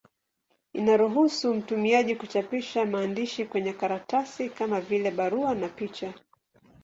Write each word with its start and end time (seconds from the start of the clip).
Inaruhusu 0.73 1.53
mtumiaji 1.53 2.15
kuchapisha 2.15 2.85
maandishi 2.85 3.45
kwenye 3.45 3.73
karatasi, 3.73 4.49
kama 4.49 4.81
vile 4.81 5.11
barua 5.11 5.55
na 5.55 5.69
picha. 5.69 6.13